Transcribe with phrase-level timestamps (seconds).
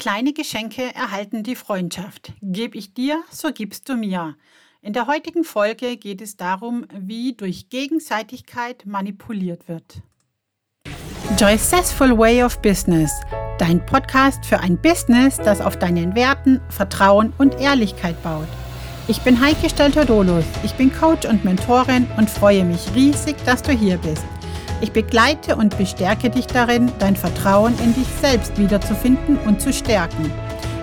[0.00, 2.32] Kleine Geschenke erhalten die Freundschaft.
[2.40, 4.34] Geb ich dir, so gibst du mir.
[4.80, 10.00] In der heutigen Folge geht es darum, wie durch Gegenseitigkeit manipuliert wird.
[11.38, 13.12] Joycessful Way of Business,
[13.58, 18.48] dein Podcast für ein Business, das auf deinen Werten, Vertrauen und Ehrlichkeit baut.
[19.06, 23.72] Ich bin Heike Stelter-Dolus, ich bin Coach und Mentorin und freue mich riesig, dass du
[23.72, 24.24] hier bist.
[24.82, 30.32] Ich begleite und bestärke dich darin, dein Vertrauen in dich selbst wiederzufinden und zu stärken.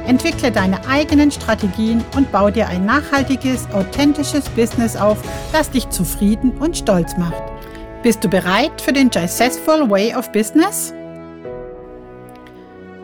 [0.05, 5.17] Entwickle deine eigenen Strategien und baue dir ein nachhaltiges, authentisches Business auf,
[5.51, 7.43] das dich zufrieden und stolz macht.
[8.03, 10.93] Bist du bereit für den Successful Way of Business?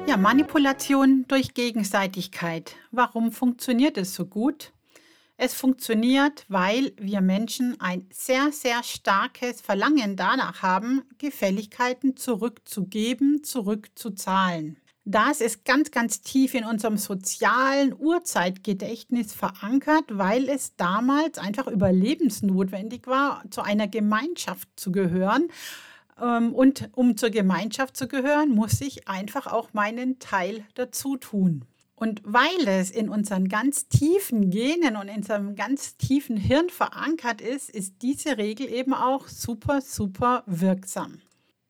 [0.07, 2.75] Ja, Manipulation durch Gegenseitigkeit.
[2.91, 4.71] Warum funktioniert es so gut?
[5.35, 14.77] Es funktioniert, weil wir Menschen ein sehr, sehr starkes Verlangen danach haben, Gefälligkeiten zurückzugeben, zurückzuzahlen.
[15.05, 23.07] Das ist ganz, ganz tief in unserem sozialen Urzeitgedächtnis verankert, weil es damals einfach überlebensnotwendig
[23.07, 25.49] war, zu einer Gemeinschaft zu gehören.
[26.21, 31.65] Ähm, und um zur Gemeinschaft zu gehören, muss ich einfach auch meinen Teil dazu tun.
[32.03, 37.39] Und weil es in unseren ganz tiefen Genen und in unserem ganz tiefen Hirn verankert
[37.39, 41.21] ist, ist diese Regel eben auch super, super wirksam.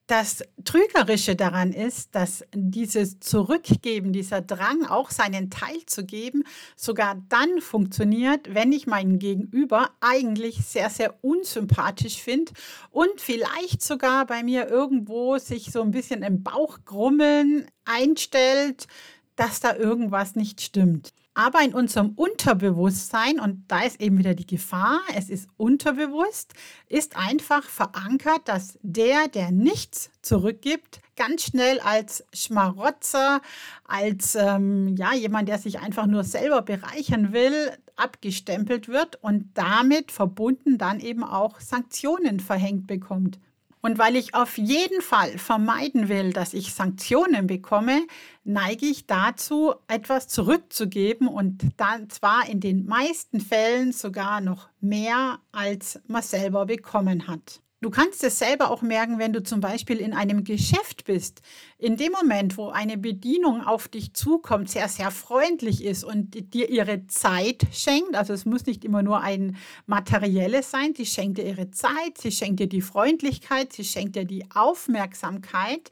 [0.08, 6.42] Das Trügerische daran ist, dass dieses Zurückgeben, dieser Drang, auch seinen Teil zu geben,
[6.74, 12.52] sogar dann funktioniert, wenn ich meinen Gegenüber eigentlich sehr, sehr unsympathisch finde
[12.90, 18.88] und vielleicht sogar bei mir irgendwo sich so ein bisschen im Bauch grummeln einstellt,
[19.36, 21.12] dass da irgendwas nicht stimmt.
[21.36, 26.54] Aber in unserem Unterbewusstsein, und da ist eben wieder die Gefahr, es ist unterbewusst,
[26.88, 33.40] ist einfach verankert, dass der, der nichts zurückgibt, ganz schnell als Schmarotzer,
[33.82, 40.12] als ähm, ja, jemand, der sich einfach nur selber bereichern will, abgestempelt wird und damit
[40.12, 43.40] verbunden dann eben auch Sanktionen verhängt bekommt.
[43.84, 48.06] Und weil ich auf jeden Fall vermeiden will, dass ich Sanktionen bekomme,
[48.42, 55.38] neige ich dazu, etwas zurückzugeben und dann zwar in den meisten Fällen sogar noch mehr,
[55.52, 57.60] als man selber bekommen hat.
[57.84, 61.42] Du kannst es selber auch merken, wenn du zum Beispiel in einem Geschäft bist.
[61.76, 66.70] In dem Moment, wo eine Bedienung auf dich zukommt, sehr, sehr freundlich ist und dir
[66.70, 71.44] ihre Zeit schenkt, also es muss nicht immer nur ein materielles sein, sie schenkt dir
[71.44, 75.90] ihre Zeit, sie schenkt dir die Freundlichkeit, sie schenkt dir die Aufmerksamkeit,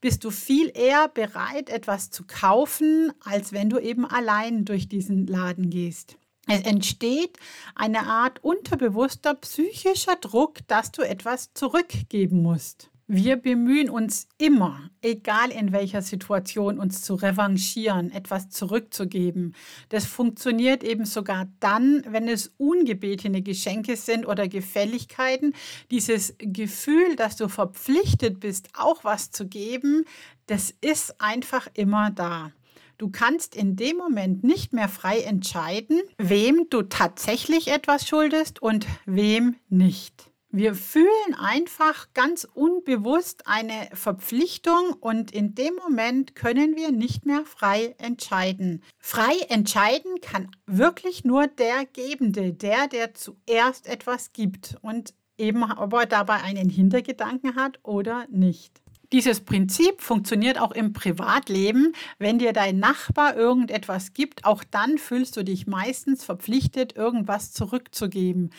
[0.00, 5.26] bist du viel eher bereit, etwas zu kaufen, als wenn du eben allein durch diesen
[5.26, 6.16] Laden gehst.
[6.46, 7.38] Es entsteht
[7.74, 12.90] eine Art unterbewusster psychischer Druck, dass du etwas zurückgeben musst.
[13.06, 19.54] Wir bemühen uns immer, egal in welcher Situation, uns zu revanchieren, etwas zurückzugeben.
[19.90, 25.52] Das funktioniert eben sogar dann, wenn es ungebetene Geschenke sind oder Gefälligkeiten.
[25.90, 30.06] Dieses Gefühl, dass du verpflichtet bist, auch was zu geben,
[30.46, 32.52] das ist einfach immer da.
[32.98, 38.86] Du kannst in dem Moment nicht mehr frei entscheiden, wem du tatsächlich etwas schuldest und
[39.04, 40.30] wem nicht.
[40.56, 47.44] Wir fühlen einfach ganz unbewusst eine Verpflichtung und in dem Moment können wir nicht mehr
[47.44, 48.80] frei entscheiden.
[49.00, 55.92] Frei entscheiden kann wirklich nur der Gebende, der, der zuerst etwas gibt und eben ob
[55.94, 58.83] er dabei einen Hintergedanken hat oder nicht.
[59.14, 61.92] Dieses Prinzip funktioniert auch im Privatleben.
[62.18, 68.50] Wenn dir dein Nachbar irgendetwas gibt, auch dann fühlst du dich meistens verpflichtet, irgendwas zurückzugeben.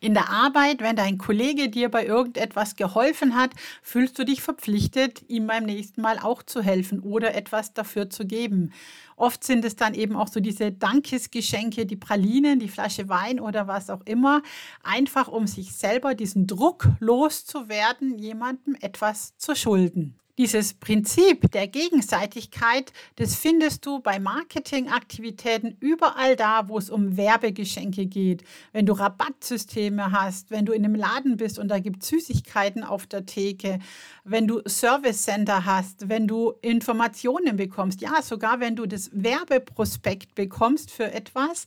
[0.00, 3.50] In der Arbeit, wenn dein Kollege dir bei irgendetwas geholfen hat,
[3.82, 8.26] fühlst du dich verpflichtet, ihm beim nächsten Mal auch zu helfen oder etwas dafür zu
[8.26, 8.72] geben.
[9.16, 13.66] Oft sind es dann eben auch so diese Dankesgeschenke, die Pralinen, die Flasche Wein oder
[13.66, 14.42] was auch immer,
[14.82, 20.18] einfach um sich selber diesen Druck loszuwerden, jemandem etwas zu schulden.
[20.36, 28.06] Dieses Prinzip der Gegenseitigkeit, das findest du bei Marketingaktivitäten überall da, wo es um Werbegeschenke
[28.06, 28.42] geht.
[28.72, 32.82] Wenn du Rabattsysteme hast, wenn du in einem Laden bist und da gibt es Süßigkeiten
[32.82, 33.78] auf der Theke,
[34.24, 40.34] wenn du Service Center hast, wenn du Informationen bekommst, ja, sogar wenn du das Werbeprospekt
[40.34, 41.66] bekommst für etwas,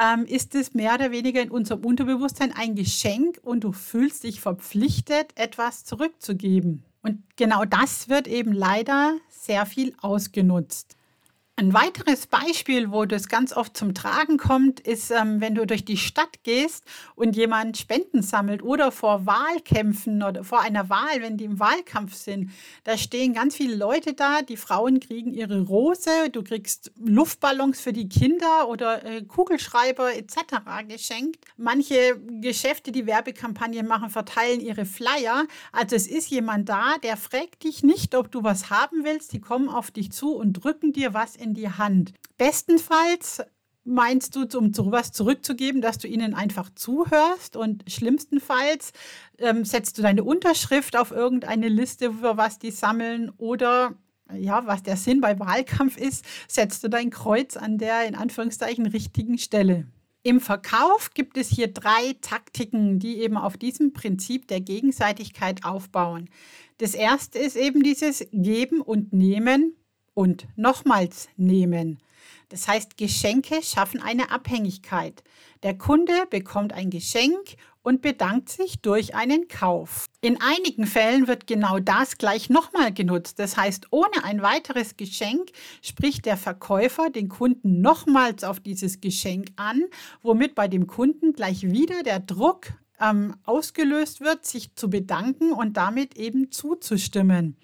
[0.00, 4.40] ähm, ist es mehr oder weniger in unserem Unterbewusstsein ein Geschenk und du fühlst dich
[4.40, 6.85] verpflichtet, etwas zurückzugeben.
[7.06, 10.95] Und genau das wird eben leider sehr viel ausgenutzt.
[11.58, 15.86] Ein weiteres Beispiel, wo das ganz oft zum Tragen kommt, ist, ähm, wenn du durch
[15.86, 21.38] die Stadt gehst und jemand Spenden sammelt oder vor Wahlkämpfen oder vor einer Wahl, wenn
[21.38, 22.50] die im Wahlkampf sind.
[22.84, 27.94] Da stehen ganz viele Leute da, die Frauen kriegen ihre Rose, du kriegst Luftballons für
[27.94, 30.36] die Kinder oder äh, Kugelschreiber etc.
[30.86, 31.38] geschenkt.
[31.56, 35.46] Manche Geschäfte, die Werbekampagnen machen, verteilen ihre Flyer.
[35.72, 39.32] Also es ist jemand da, der fragt dich nicht, ob du was haben willst.
[39.32, 42.12] Die kommen auf dich zu und drücken dir was in in die Hand.
[42.36, 43.42] Bestenfalls
[43.84, 48.92] meinst du, um sowas zurückzugeben, dass du ihnen einfach zuhörst und schlimmstenfalls
[49.38, 53.94] ähm, setzt du deine Unterschrift auf irgendeine Liste, über was die sammeln oder
[54.36, 58.86] ja, was der Sinn bei Wahlkampf ist, setzt du dein Kreuz an der in Anführungszeichen
[58.86, 59.86] richtigen Stelle.
[60.24, 66.28] Im Verkauf gibt es hier drei Taktiken, die eben auf diesem Prinzip der Gegenseitigkeit aufbauen.
[66.78, 69.76] Das erste ist eben dieses Geben und Nehmen
[70.16, 71.98] und nochmals nehmen.
[72.48, 75.22] Das heißt, Geschenke schaffen eine Abhängigkeit.
[75.62, 80.06] Der Kunde bekommt ein Geschenk und bedankt sich durch einen Kauf.
[80.22, 83.38] In einigen Fällen wird genau das gleich nochmal genutzt.
[83.38, 85.50] Das heißt, ohne ein weiteres Geschenk
[85.82, 89.84] spricht der Verkäufer den Kunden nochmals auf dieses Geschenk an,
[90.22, 95.76] womit bei dem Kunden gleich wieder der Druck ähm, ausgelöst wird, sich zu bedanken und
[95.76, 97.56] damit eben zuzustimmen.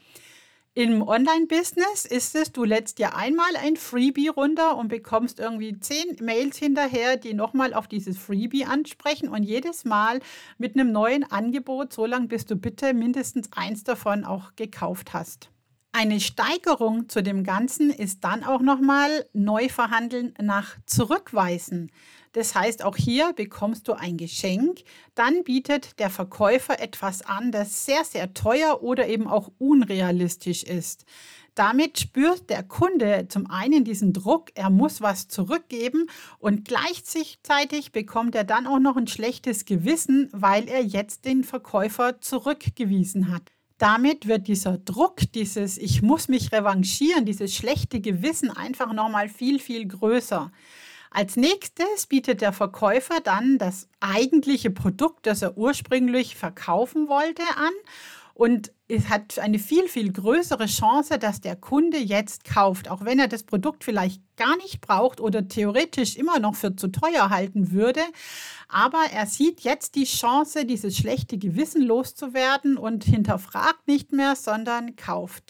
[0.74, 6.16] Im Online-Business ist es, du lädst dir einmal ein Freebie runter und bekommst irgendwie zehn
[6.22, 10.20] Mails hinterher, die nochmal auf dieses Freebie ansprechen und jedes Mal
[10.56, 15.50] mit einem neuen Angebot, so lange bis du bitte mindestens eins davon auch gekauft hast.
[15.94, 21.92] Eine Steigerung zu dem Ganzen ist dann auch nochmal Neuverhandeln nach Zurückweisen.
[22.32, 24.80] Das heißt, auch hier bekommst du ein Geschenk.
[25.14, 31.04] Dann bietet der Verkäufer etwas an, das sehr, sehr teuer oder eben auch unrealistisch ist.
[31.54, 36.06] Damit spürt der Kunde zum einen diesen Druck, er muss was zurückgeben
[36.38, 42.22] und gleichzeitig bekommt er dann auch noch ein schlechtes Gewissen, weil er jetzt den Verkäufer
[42.22, 43.52] zurückgewiesen hat.
[43.76, 49.58] Damit wird dieser Druck, dieses Ich muss mich revanchieren, dieses schlechte Gewissen einfach nochmal viel,
[49.58, 50.52] viel größer.
[51.14, 57.72] Als nächstes bietet der Verkäufer dann das eigentliche Produkt, das er ursprünglich verkaufen wollte, an.
[58.32, 63.18] Und es hat eine viel, viel größere Chance, dass der Kunde jetzt kauft, auch wenn
[63.18, 67.72] er das Produkt vielleicht gar nicht braucht oder theoretisch immer noch für zu teuer halten
[67.72, 68.00] würde.
[68.68, 74.96] Aber er sieht jetzt die Chance, dieses schlechte Gewissen loszuwerden und hinterfragt nicht mehr, sondern
[74.96, 75.44] kauft.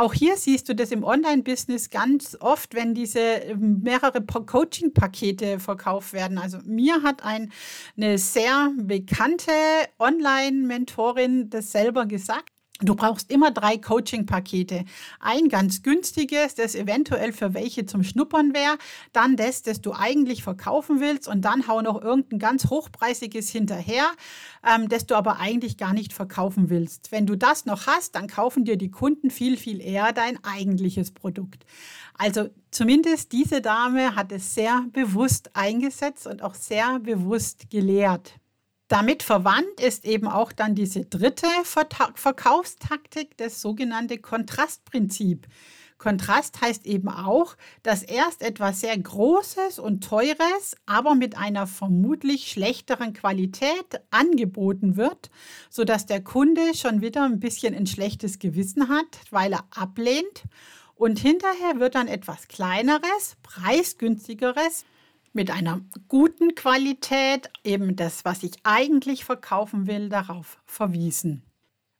[0.00, 6.14] Auch hier siehst du das im Online-Business ganz oft, wenn diese ähm, mehrere Coaching-Pakete verkauft
[6.14, 6.38] werden.
[6.38, 7.52] Also mir hat ein,
[7.98, 9.52] eine sehr bekannte
[9.98, 12.59] Online-Mentorin das selber gesagt.
[12.82, 14.84] Du brauchst immer drei Coaching-Pakete.
[15.20, 18.78] Ein ganz günstiges, das eventuell für welche zum Schnuppern wäre,
[19.12, 24.06] dann das, das du eigentlich verkaufen willst und dann hau noch irgendein ganz hochpreisiges hinterher,
[24.66, 27.12] ähm, das du aber eigentlich gar nicht verkaufen willst.
[27.12, 31.10] Wenn du das noch hast, dann kaufen dir die Kunden viel, viel eher dein eigentliches
[31.10, 31.66] Produkt.
[32.14, 38.39] Also zumindest diese Dame hat es sehr bewusst eingesetzt und auch sehr bewusst gelehrt.
[38.90, 45.46] Damit verwandt ist eben auch dann diese dritte Verkaufstaktik, das sogenannte Kontrastprinzip.
[45.96, 52.50] Kontrast heißt eben auch, dass erst etwas sehr Großes und Teures, aber mit einer vermutlich
[52.50, 55.30] schlechteren Qualität angeboten wird,
[55.68, 60.42] sodass der Kunde schon wieder ein bisschen ein schlechtes Gewissen hat, weil er ablehnt.
[60.96, 64.84] Und hinterher wird dann etwas Kleineres, preisgünstigeres
[65.32, 71.42] mit einer guten Qualität, eben das, was ich eigentlich verkaufen will, darauf verwiesen.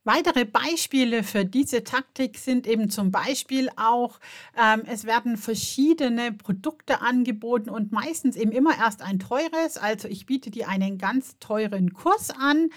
[0.05, 4.19] Weitere Beispiele für diese Taktik sind eben zum Beispiel auch,
[4.59, 9.77] ähm, es werden verschiedene Produkte angeboten und meistens eben immer erst ein teures.
[9.77, 12.71] Also ich biete dir einen ganz teuren Kurs an,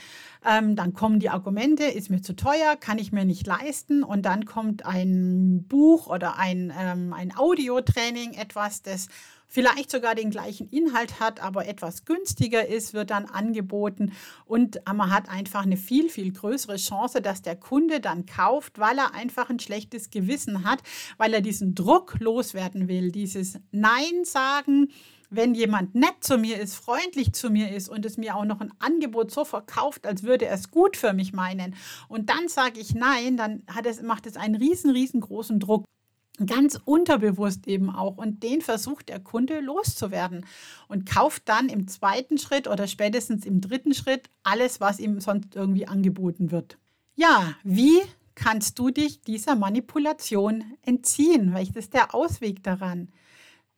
[0.45, 4.23] ähm, dann kommen die Argumente, ist mir zu teuer, kann ich mir nicht leisten und
[4.23, 9.07] dann kommt ein Buch oder ein, ähm, ein Audiotraining, etwas, das
[9.53, 14.11] vielleicht sogar den gleichen Inhalt hat, aber etwas günstiger ist, wird dann angeboten.
[14.45, 18.97] Und man hat einfach eine viel, viel größere Chance, dass der Kunde dann kauft, weil
[18.97, 20.81] er einfach ein schlechtes Gewissen hat,
[21.17, 24.87] weil er diesen Druck loswerden will, dieses Nein sagen,
[25.29, 28.59] wenn jemand nett zu mir ist, freundlich zu mir ist und es mir auch noch
[28.59, 31.75] ein Angebot so verkauft, als würde er es gut für mich meinen.
[32.07, 35.85] Und dann sage ich nein, dann es, macht es einen riesen, riesengroßen Druck
[36.45, 38.17] ganz unterbewusst eben auch.
[38.17, 40.45] Und den versucht der Kunde loszuwerden
[40.87, 45.55] und kauft dann im zweiten Schritt oder spätestens im dritten Schritt alles, was ihm sonst
[45.55, 46.77] irgendwie angeboten wird.
[47.15, 48.01] Ja, wie
[48.35, 53.09] kannst du dich dieser Manipulation entziehen, das ist der Ausweg daran.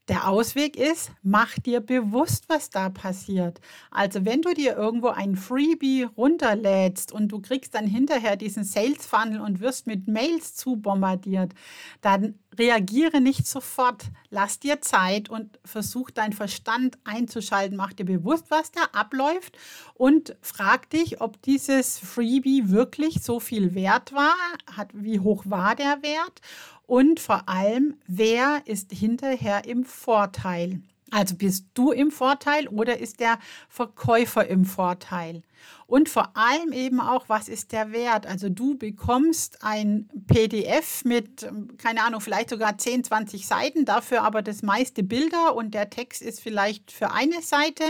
[0.08, 3.60] Der Ausweg ist, mach dir bewusst, was da passiert.
[3.90, 9.08] Also wenn du dir irgendwo ein Freebie runterlädst und du kriegst dann hinterher diesen Sales
[9.08, 11.54] Funnel und wirst mit Mails zu bombardiert,
[12.02, 14.06] dann reagiere nicht sofort.
[14.30, 17.78] Lass dir Zeit und versuch deinen Verstand einzuschalten.
[17.78, 19.58] Mach dir bewusst, was da abläuft
[19.94, 24.36] und frag dich, ob dieses Freebie wirklich so viel wert war,
[24.76, 26.42] hat, wie hoch war der Wert
[26.88, 30.82] und vor allem, wer ist hinterher im Vorteil?
[31.16, 35.44] Also bist du im Vorteil oder ist der Verkäufer im Vorteil?
[35.88, 38.28] Und vor allem eben auch, was ist der Wert?
[38.28, 44.42] Also du bekommst ein PDF mit, keine Ahnung, vielleicht sogar 10, 20 Seiten, dafür aber
[44.42, 47.86] das meiste Bilder und der Text ist vielleicht für eine Seite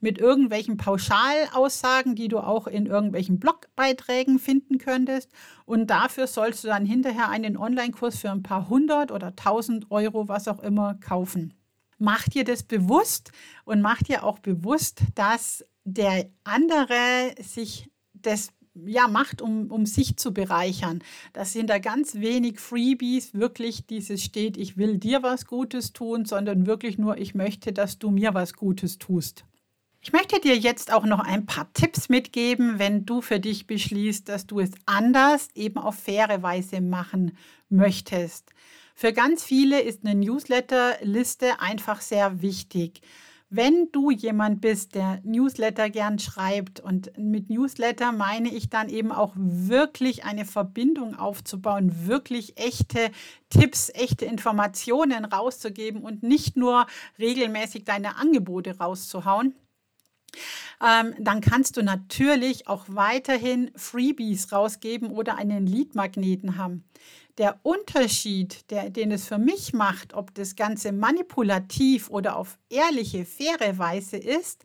[0.00, 5.30] mit irgendwelchen Pauschalaussagen, die du auch in irgendwelchen Blogbeiträgen finden könntest.
[5.64, 10.26] Und dafür sollst du dann hinterher einen Online-Kurs für ein paar hundert oder tausend Euro,
[10.26, 11.54] was auch immer, kaufen.
[11.98, 13.32] Mach dir das bewusst
[13.64, 20.16] und mach dir auch bewusst, dass der andere sich das ja, macht, um, um sich
[20.16, 21.02] zu bereichern.
[21.32, 26.24] Das sind da ganz wenig Freebies, wirklich dieses steht, ich will dir was Gutes tun,
[26.24, 29.44] sondern wirklich nur, ich möchte, dass du mir was Gutes tust.
[30.00, 34.28] Ich möchte dir jetzt auch noch ein paar Tipps mitgeben, wenn du für dich beschließt,
[34.28, 37.38] dass du es anders, eben auf faire Weise machen
[37.70, 38.50] möchtest.
[38.96, 43.00] Für ganz viele ist eine Newsletterliste einfach sehr wichtig.
[43.50, 49.12] Wenn du jemand bist, der Newsletter gern schreibt und mit Newsletter meine ich dann eben
[49.12, 53.10] auch wirklich eine Verbindung aufzubauen, wirklich echte
[53.50, 56.86] Tipps, echte Informationen rauszugeben und nicht nur
[57.18, 59.54] regelmäßig deine Angebote rauszuhauen,
[60.82, 66.84] ähm, dann kannst du natürlich auch weiterhin Freebies rausgeben oder einen Leadmagneten haben.
[67.38, 73.24] Der Unterschied, der, den es für mich macht, ob das Ganze manipulativ oder auf ehrliche,
[73.24, 74.64] faire Weise ist,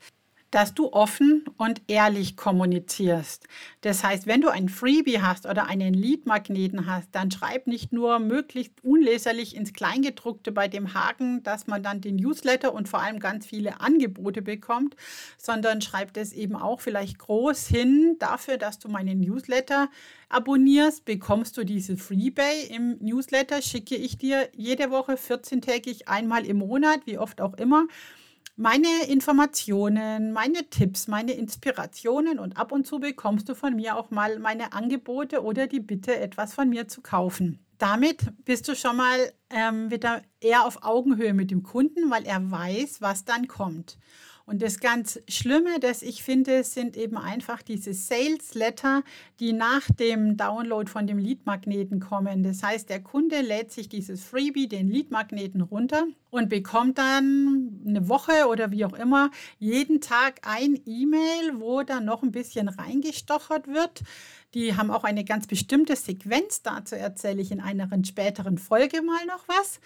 [0.52, 3.48] dass du offen und ehrlich kommunizierst.
[3.82, 8.20] Das heißt, wenn du ein Freebie hast oder einen Leadmagneten hast, dann schreib nicht nur
[8.20, 13.20] möglichst unleserlich ins Kleingedruckte bei dem Haken, dass man dann den Newsletter und vor allem
[13.20, 14.96] ganz viele Angebote bekommt,
[15.38, 19.90] sondern schreib das eben auch vielleicht groß hin dafür, dass du meinen Newsletter
[20.30, 26.58] abonnierst, bekommst du diese Freebay im Newsletter, schicke ich dir jede Woche 14-tägig einmal im
[26.58, 27.88] Monat, wie oft auch immer
[28.60, 34.12] meine Informationen, meine Tipps, meine Inspirationen und ab und zu bekommst du von mir auch
[34.12, 37.60] mal meine Angebote oder die Bitte, etwas von mir zu kaufen.
[37.78, 39.18] Damit bist du schon mal
[39.50, 43.98] ähm, wieder eher auf Augenhöhe mit dem Kunden, weil er weiß, was dann kommt.
[44.46, 49.04] Und das ganz Schlimme, das ich finde, sind eben einfach diese Sales Letter,
[49.40, 52.44] die nach dem Download von dem Lead-Magneten kommen.
[52.44, 58.08] Das heißt, der Kunde lädt sich dieses Freebie, den Lead-Magneten runter und bekommt dann eine
[58.10, 63.68] Woche oder wie auch immer jeden Tag ein E-Mail, wo dann noch ein bisschen reingestochert
[63.68, 64.04] wird.
[64.56, 66.64] Die haben auch eine ganz bestimmte Sequenz.
[66.64, 69.80] Dazu erzähle ich in einer späteren Folge mal noch was.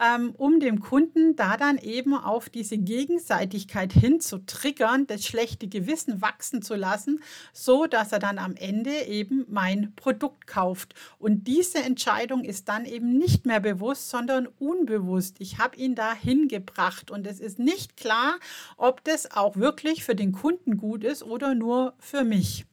[0.00, 5.66] Ähm, um dem Kunden da dann eben auf diese Gegenseitigkeit hin zu triggern, das schlechte
[5.66, 7.20] Gewissen wachsen zu lassen,
[7.52, 10.94] so dass er dann am Ende eben mein Produkt kauft.
[11.18, 15.36] Und diese Entscheidung ist dann eben nicht mehr bewusst, sondern unbewusst.
[15.40, 18.38] Ich habe ihn da hingebracht und es ist nicht klar,
[18.76, 22.66] ob das auch wirklich für den Kunden gut ist oder nur für mich.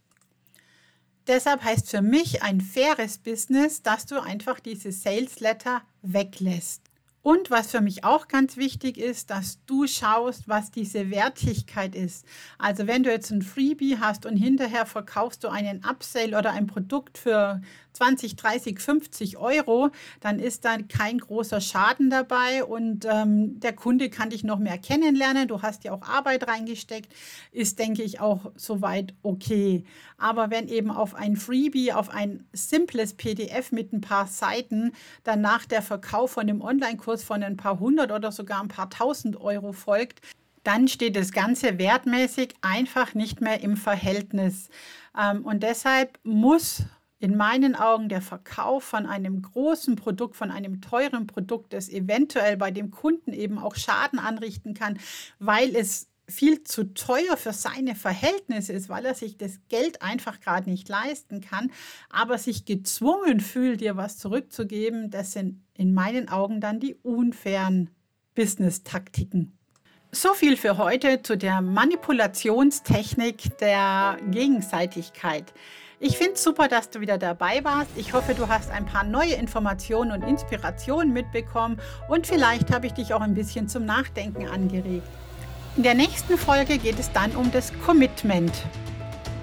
[1.28, 6.85] Deshalb heißt für mich ein faires Business, dass du einfach diese Sales Letter weglässt.
[7.26, 12.24] Und was für mich auch ganz wichtig ist, dass du schaust, was diese Wertigkeit ist.
[12.60, 16.68] Also wenn du jetzt ein Freebie hast und hinterher verkaufst du einen Upsale oder ein
[16.68, 17.62] Produkt für
[17.94, 19.90] 20, 30, 50 Euro,
[20.20, 24.78] dann ist da kein großer Schaden dabei und ähm, der Kunde kann dich noch mehr
[24.78, 25.48] kennenlernen.
[25.48, 27.12] Du hast ja auch Arbeit reingesteckt,
[27.52, 29.86] ist, denke ich, auch soweit okay.
[30.18, 34.92] Aber wenn eben auf ein Freebie, auf ein simples PDF mit ein paar Seiten,
[35.24, 39.40] danach der Verkauf von dem Online-Kurs von ein paar hundert oder sogar ein paar tausend
[39.40, 40.22] Euro folgt,
[40.64, 44.70] dann steht das Ganze wertmäßig einfach nicht mehr im Verhältnis.
[45.18, 46.84] Ähm, und deshalb muss
[47.20, 52.58] in meinen Augen der Verkauf von einem großen Produkt, von einem teuren Produkt, das eventuell
[52.58, 55.00] bei dem Kunden eben auch Schaden anrichten kann,
[55.40, 60.40] weil es viel zu teuer für seine Verhältnisse ist, weil er sich das Geld einfach
[60.40, 61.72] gerade nicht leisten kann,
[62.10, 67.90] aber sich gezwungen fühlt, dir was zurückzugeben, das sind in meinen Augen dann die unfairen
[68.34, 69.58] Business-Taktiken.
[70.12, 75.54] So viel für heute zu der Manipulationstechnik der Gegenseitigkeit.
[76.00, 77.92] Ich finde es super, dass du wieder dabei warst.
[77.96, 81.80] Ich hoffe, du hast ein paar neue Informationen und Inspirationen mitbekommen
[82.10, 85.08] und vielleicht habe ich dich auch ein bisschen zum Nachdenken angeregt.
[85.78, 88.54] In der nächsten Folge geht es dann um das Commitment.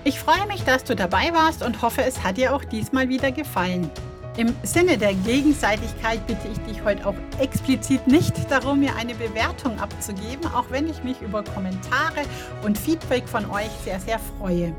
[0.03, 3.31] Ich freue mich, dass du dabei warst und hoffe, es hat dir auch diesmal wieder
[3.31, 3.91] gefallen.
[4.39, 9.79] Im Sinne der Gegenseitigkeit bitte ich dich heute auch explizit nicht darum, mir eine Bewertung
[9.79, 12.23] abzugeben, auch wenn ich mich über Kommentare
[12.65, 14.75] und Feedback von euch sehr, sehr freue.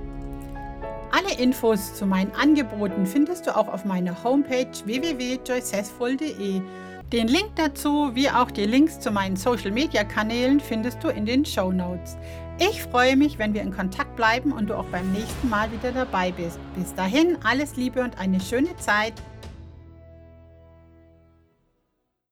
[1.11, 6.61] Alle Infos zu meinen Angeboten findest du auch auf meiner Homepage www.joycessful.de.
[7.11, 11.71] Den Link dazu, wie auch die Links zu meinen Social-Media-Kanälen findest du in den Show
[11.71, 12.17] Notes.
[12.59, 15.91] Ich freue mich, wenn wir in Kontakt bleiben und du auch beim nächsten Mal wieder
[15.91, 16.59] dabei bist.
[16.75, 19.13] Bis dahin, alles Liebe und eine schöne Zeit.